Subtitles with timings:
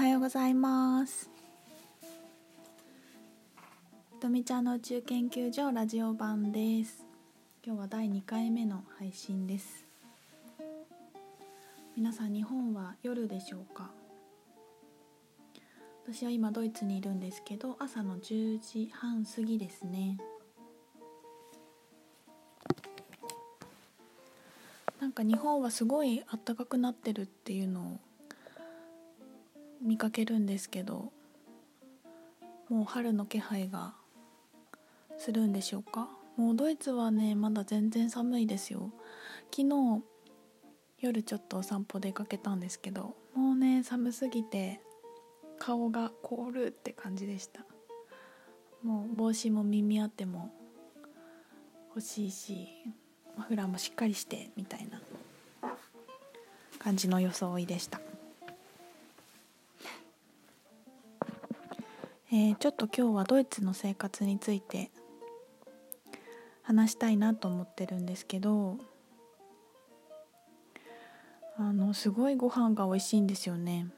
[0.00, 1.28] はようございます。
[4.18, 7.04] とみちゃんの宇宙研究所ラジオ版です。
[7.62, 9.84] 今日は第2回目の配信です。
[11.98, 13.90] 皆さん日本は夜でしょうか？
[16.06, 20.16] 私は今ドイツにいるんですけど朝の10時半過ぎですね。
[24.98, 27.98] なんか日本はすごい暖かくなってるっていうのを
[29.80, 31.12] 見かけるんですけど
[32.68, 33.94] もう春の気配が
[35.18, 36.08] するんでしょうか？
[36.36, 38.90] もうドイツはねまだ全然寒いですよ。
[39.54, 40.02] 昨日
[41.00, 44.80] 夜ちょっとお散歩出かけたんですけどもうね寒すぎて
[45.58, 47.64] 顔が凍るって感じでした。
[48.82, 50.50] もう帽子も耳当ても
[51.88, 52.68] 欲しいし
[53.36, 55.00] マフラーもしっかりしてみたいな
[56.78, 58.00] 感じの装いでした。
[62.32, 64.92] えー、ちょっと今日はドイツの生活について
[66.62, 68.78] 話したいなと思ってるんですけど
[71.58, 73.88] あのすごいご飯が美味しいんですよね。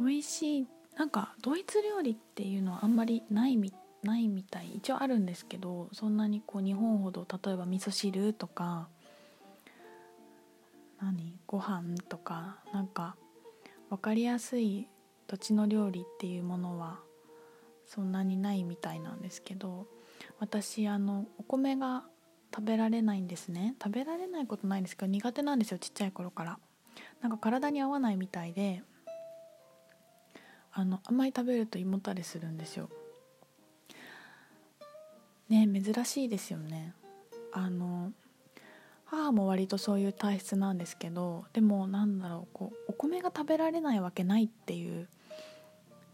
[0.00, 0.66] 美味しい
[0.96, 4.72] なんかドイツ料理っていうのはあんまりないみないみたい。
[4.74, 8.88] 一応あるんですけどそんなにこう日本ほど例えば味噌汁とか
[11.00, 13.14] 何ご飯とかなんか
[13.90, 14.88] 分かりやすい
[15.26, 17.00] 土地の料理っていうものは
[17.86, 19.86] そんなにないみたいなんですけど
[20.38, 22.04] 私あのお米が
[22.54, 23.74] 食べられないんですね。
[23.82, 26.58] 食べられないことないんですけど苦手なんですよちっちゃい頃から。
[27.20, 28.82] なんか体に合わないみたいで
[30.72, 32.88] あのあんまり食べると胃もたれするんですよ。
[35.48, 36.94] ね珍しいですよね。
[37.52, 38.12] あの
[39.06, 45.08] 母も割とそういう体質なんですけどでもなんだろうこうお米が食べられないわけないっていう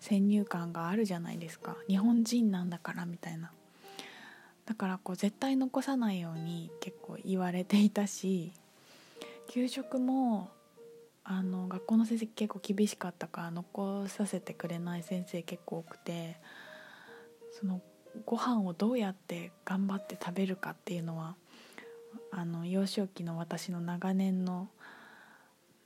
[0.01, 1.77] 先入観があるじゃないですか。
[1.89, 3.53] 日本人なんだからみたいな。
[4.67, 8.53] だからこう絶対残さないように結構言われていたし
[9.49, 10.51] 給食も
[11.25, 16.37] あの学校の成績結構厳しかったから残させてくれない先生結構多くて
[17.61, 17.81] その
[18.25, 21.37] ご飯をどうやって頑張って食べるかっていうのは
[22.31, 24.69] あの幼少期の私の長年の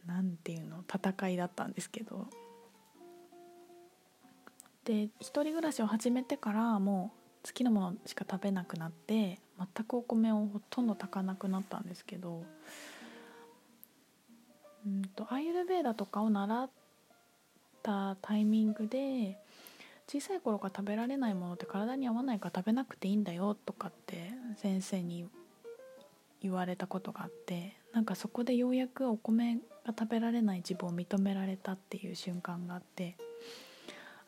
[0.07, 2.27] 何て言うの戦いだったんですけど。
[4.85, 7.11] で一人暮らしを始めてからも
[7.43, 12.45] う好きなものしか食べなくなって全くお米をほとんど炊かなくなったんですけど。
[14.87, 16.71] うんとアイルベーダとかを習っ
[17.83, 19.37] たタイミングで
[20.07, 25.27] 小さい頃から食べられないものって体に合わないから食べなくていいんだよとかって先生に
[26.43, 33.17] 言われたことがあってなんかそこでようやくお米が食べられない自分を認められたっていう瞬間があって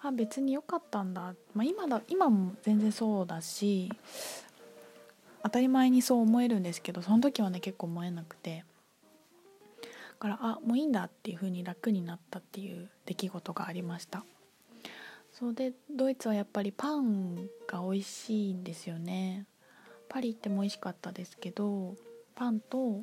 [0.01, 3.91] あ別に良かったんだ、まあ、今だ今も全然そうだし
[5.43, 8.65] 当たり前にそう思えるんですけどその時はね結構思えなくて。
[10.21, 14.25] だからあもういいんだっていう風に楽になったっていう出来事がありました。
[15.33, 17.37] そうでドイツはやっぱりパン
[17.69, 19.47] が美味しいんですよね。
[20.09, 21.97] パリ行っても美味しかったですけど
[22.35, 23.03] パンと,、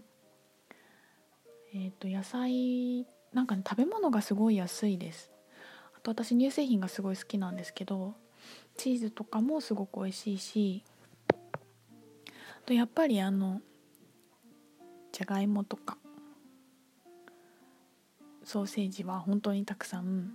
[1.73, 5.31] えー、と野菜なんかね食べ物がすごい安いです。
[5.95, 8.15] あと私乳製品がすごい好きなんですけど
[8.77, 10.83] チーズとかもすごく美味しいし
[12.65, 13.61] とやっぱりあの
[15.11, 15.97] じゃがいもとか
[18.43, 20.31] ソーセージは本当にたくさん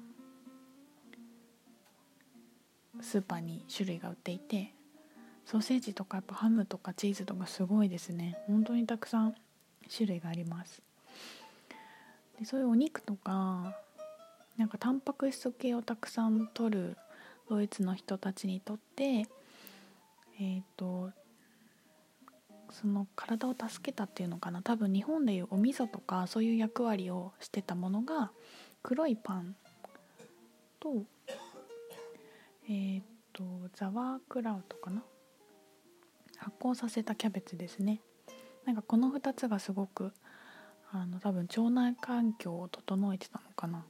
[3.00, 4.74] スーパーに種類が売っていて
[5.46, 8.36] ソーセージとかやっぱハムとかチーズとかすごいですね。
[8.46, 9.34] 本当にたくさん
[9.94, 10.82] 種類があります。
[12.38, 13.76] でそういうお肉とか
[14.56, 16.96] なんかタンパク質系をたくさん取る
[17.48, 21.10] ドイツの人たちにとってえっ、ー、と
[22.70, 24.62] その体を助けたっていうのかな。
[24.62, 28.30] 多分日本でいうお味噌とかそういう役割をしてたものが
[28.82, 29.56] 黒いパン
[30.78, 31.04] と
[32.68, 33.02] えっ、ー、
[33.32, 33.42] と
[33.74, 35.02] ザワークラウトかな。
[36.60, 38.00] 酵させたキャベツですね。
[38.66, 40.12] なんかこの2つがすごく
[40.92, 43.84] あの多分腸内環境を整えてたのかな。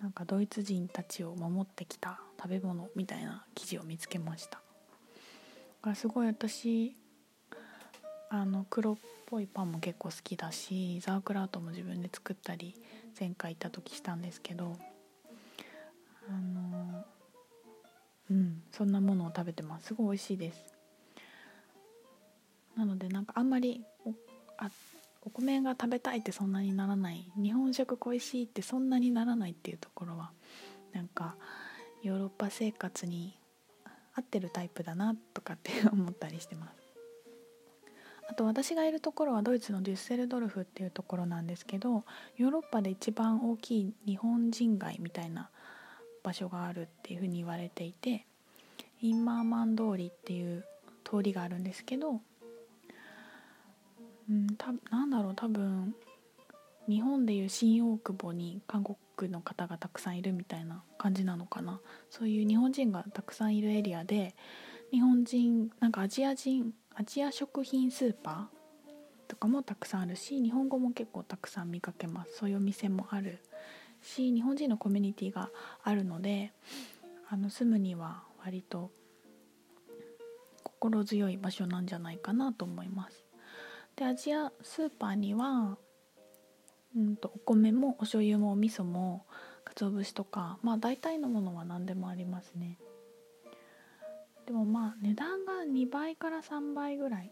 [0.00, 4.60] なんかドイツ人たちを守ってきた食べ物みたいな記事を見つけました。
[5.82, 6.96] がすごい私
[8.30, 8.96] あの黒っ
[9.26, 12.74] ぽいパンも結構好きだしザークラウトも自分で作ったり
[13.18, 14.76] 前回行った時したんですけど
[16.28, 17.04] あの
[18.30, 19.88] うんそんなものを食べてます。
[19.88, 20.71] すごい美味しいです。
[22.76, 23.84] なのでなんかあんまり
[25.24, 30.30] お米が食べたいってそんなにならない日本食恋しいってそんなにならないっていうところは
[30.92, 31.36] なんか
[32.02, 33.38] ヨーロッパ生活に
[34.14, 36.82] 合ってるタイプだなとかって思ったりしてます。
[38.28, 42.04] あと私がいるところはドイツのデュッセルドルフっていうところなんですけど
[42.36, 45.50] ヨーロッパで一番大きい日本人街みたいな
[46.22, 48.26] 場所があるっていうふうに言われていて
[49.02, 50.64] インマーマン通りっていう
[51.04, 52.20] 通りがあるんですけど、
[54.32, 55.94] うん、たなんだろう多分
[56.88, 61.80] 日本でいう新大久保に韓国の方がたくさんいるみたいな感じなのかな。
[62.10, 64.34] そういう日本人がたくさんいるエリアで
[64.90, 68.90] 日本人なんかアジア人アジア食品スーパー
[69.28, 72.38] とかもたくさんあるし日本語も結構たくさん見かけます。
[72.38, 73.38] そういうお店もある
[74.00, 75.50] し日本人のコミュニティが
[75.84, 76.52] あるので
[77.28, 78.90] あの住むには割と
[80.64, 83.21] 心強い場所なんじゃないかなと思います。
[84.02, 85.78] でアジアスーパーには
[86.96, 89.24] うんとお米もお醤油もお味噌も
[89.64, 92.78] 鰹節とかまあ大体のものは何でもありますね。
[94.44, 97.30] でもまあ値段が2倍から3倍ぐらい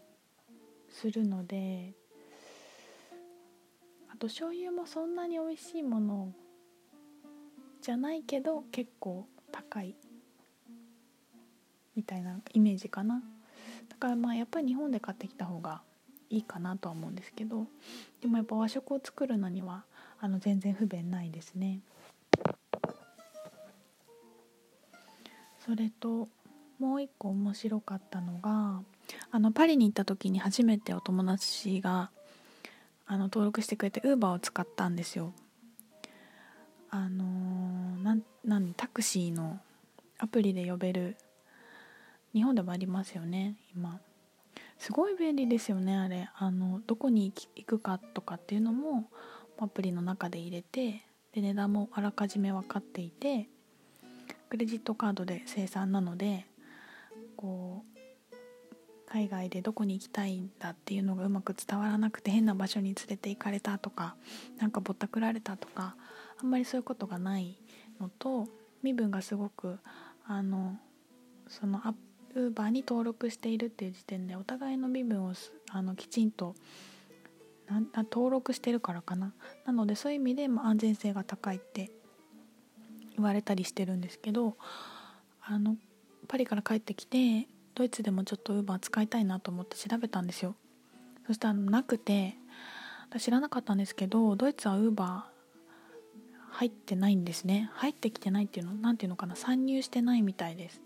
[0.87, 1.93] するので
[4.09, 6.31] あと醤油もそんなに美味しいもの
[7.81, 9.93] じゃないけど結構高い
[11.97, 13.21] みたいなイメージかな。
[13.89, 15.81] だからまあやっぱり日本で買ってきた方が
[16.31, 17.67] いいかなとは思うんですけど
[18.21, 19.83] でもやっぱ和食を作るのには
[20.19, 21.79] あの全然不便ないですね。
[25.65, 26.27] それと
[26.79, 28.81] もう一個面白かったのが
[29.29, 32.09] あのパリに行った時に初めてお友達が
[33.05, 35.33] あの登録してくれて Uber を使ったんですよ。
[36.89, 39.59] あのー、なんなんタクシーの
[40.17, 41.15] アプリで呼べる
[42.33, 43.99] 日本でもありますよね今
[44.81, 46.27] すごい便利ですよねあれ。
[46.33, 49.11] あのどこに行くかとかっていうのも
[49.59, 53.47] アプリの中で入れてで値段もあらかじめ分かっていて
[54.49, 56.47] クレジットカードで生産なので
[57.37, 57.99] こう
[59.05, 64.15] 海外でどこに行きたいんだっていうのがうまく伝わらなくて変な場所に連れて行かれたとか
[64.57, 65.95] なんかぼったくられたとか
[66.41, 67.55] あんまりそういうことがない
[67.99, 68.47] のと
[68.81, 69.77] 身分がすごく
[70.25, 70.79] あの
[71.47, 71.93] そのアッ
[72.35, 75.33] ウーバーに登録しているっていう時点でお互いの身分を
[75.69, 76.55] あのきちんと
[77.69, 79.33] 登録してるからかな。
[79.65, 81.91] なのでそういう意味で、ま安全性が高いって
[83.15, 84.57] 言われたりしてるんですけど
[85.43, 85.77] あの
[86.27, 90.55] パリから帰ってきてドイツでもちょっとウーバー使いたいなと思って調べたんですよ。
[91.27, 92.35] そしたらなくて
[93.17, 95.31] 知らなかったんですけどドイツはウーバー
[96.53, 97.69] 入ってないんですね。
[97.73, 99.35] 入ってきてないっていうの何ていうのかな。
[99.35, 100.81] 参入してないみたいです。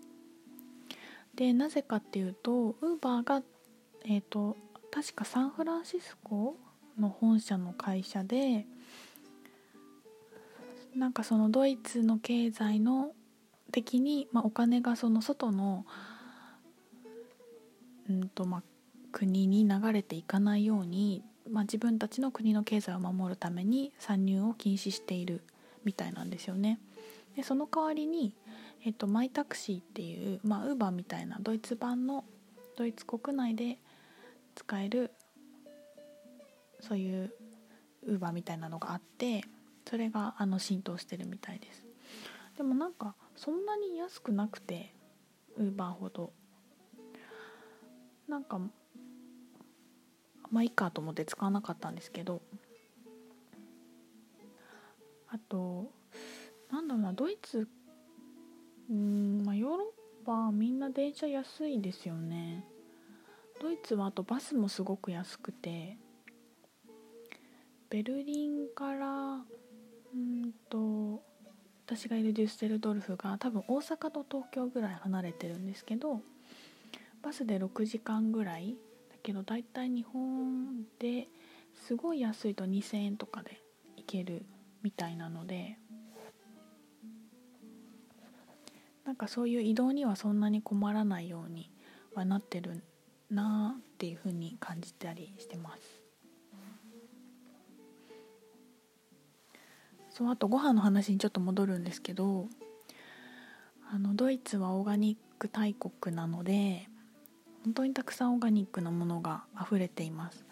[1.36, 3.42] でなぜかっていうとウーバーが
[4.04, 4.56] えっ、ー、と
[4.90, 6.56] 確かサンフランシスコ
[6.98, 8.66] の本社の会社で
[10.94, 13.12] なんかそのドイツの経済の
[13.70, 15.84] 的に、まあ、お金がその外の、
[18.08, 18.62] うんとまあ、
[19.12, 25.42] 国に流れていかないように、まあ、自分たちの国の経済を守るために参入を禁止している
[25.84, 26.78] みたいなんですよね。
[27.36, 28.34] でその代わりに
[28.86, 32.24] えっと、マイタクシーっていうまウーバーみたいなドイツ版の
[32.76, 33.78] ドイツ国内で
[34.54, 35.10] 使える
[36.78, 37.32] そういう
[38.06, 39.42] ウーバーみたいなのがあって
[39.88, 41.82] それがあの浸透してるみたいです。
[42.56, 44.94] でもなんかそんなに安くなくて
[45.56, 46.32] ウーバーほど。
[48.28, 48.60] なんか
[50.52, 52.40] まあいいかと思って使わなかったんですけど
[57.16, 57.66] ドイツ
[58.90, 59.92] うんまあヨーロ
[60.22, 62.64] ッパみんな電車安いですよね。
[63.60, 65.96] ドイツはあとバスもすごく安くて。
[67.88, 69.44] ベルリンから
[70.14, 71.22] うんと
[71.86, 76.20] 私がいるデュッセルドルフが多分大阪と東京ぐらい離れてるんですけど
[77.22, 78.76] バスで6時間ぐらい。
[79.10, 81.28] だけど大体日本で
[81.74, 83.60] すごい安いと2,000円とかで
[83.96, 84.44] 行ける
[84.82, 85.78] みたいなので
[89.06, 91.70] なんかそういう移動にはそんなに困らないように
[92.14, 92.82] はなってる
[93.30, 96.02] なっていうふうに感じたりしてます。
[100.10, 102.48] そうあとご飯の話にちょっと戻るんですけど
[103.92, 106.88] あのドイツはオーガニック大国なので
[107.64, 110.46] 本当にたくさんオーガニックなものが溢れています。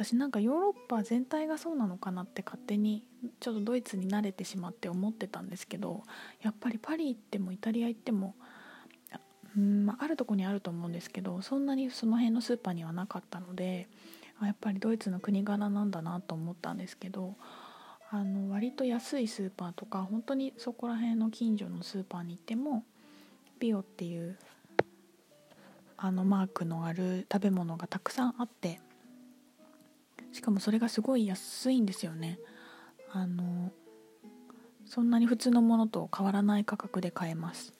[0.00, 3.04] 私なんかヨーロッパ全体がそうなのかなって勝手に
[3.38, 6.04] ちょっとドイツに慣れてしまって思ってたんですけど
[6.40, 8.34] やっぱりパリ行ってもイタリア行っても
[9.56, 13.88] うんまあ、るとこにあると思うんですけどそんなにその辺のスーパーにはなかったので
[14.40, 17.34] やっぱりドイツの国柄なんだなと思ったんですけど
[18.10, 22.84] あの割と安いスーパーとか本当にそこら辺の近所のスーパーに行っても
[23.58, 24.38] ビオっていう
[25.96, 28.80] あのマークのある食べ物がたくさんあって
[30.40, 32.38] しかもそれがすごい安いんですよね。
[33.12, 33.72] あの
[34.86, 37.74] そんなに普通のものと変わらない価格で買えます。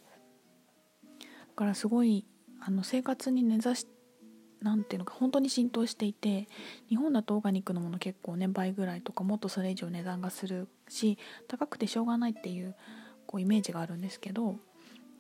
[1.23, 1.27] だ
[1.57, 2.27] からすごい
[2.61, 3.87] あの生活に根ざし
[4.61, 6.49] なんていうのか本当に浸透していて
[6.91, 11.17] 日本だとオーガニックのもの結構ね倍ぐらいとかもっとそれ以上値段がするし
[11.49, 12.77] 高くてしょうがないっていう
[13.27, 14.57] こうイメージがあるんですけど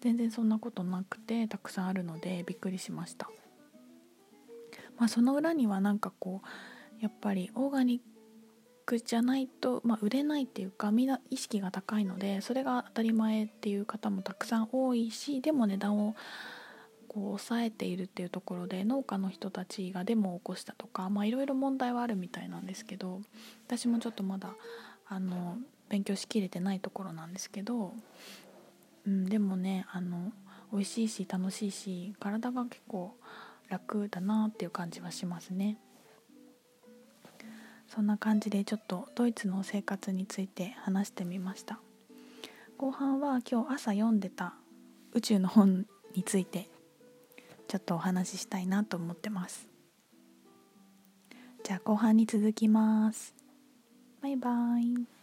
[0.03, 3.31] 全然そんなことなくてたくさんあるのでびっくりしました。
[4.99, 6.47] まあその裏にはなんかこう
[7.01, 8.01] やっぱりオーガニッ
[8.87, 16.15] クじゃないと、まあ、売れないっていうかみんな意識が高いのでそれが当たり前っていう方もたくさん多いしでも値段を
[17.09, 23.21] こう抑えているっていうところで農家の人たちがデモを起こしたとかいろいろ問題はあるみたいなんですけど
[23.67, 24.55] 私もちょっとまだ
[25.09, 27.95] あの勉強しきれてないところなんですけど
[29.07, 30.33] うん、でもねあの
[30.73, 33.17] 美味しいし楽しいし体が結構
[33.69, 35.79] 楽だなっていう感じはしますね。
[37.93, 41.81] そんな感じでちょっとドイツの生活について話してみました。
[42.79, 44.55] 後半は今日朝読んでた
[45.13, 46.69] 宇宙の本について
[47.67, 49.69] ちょっとお話ししたいなと思ってます。
[51.65, 53.35] じゃあ後半に続きます。
[54.23, 55.20] バイバイ。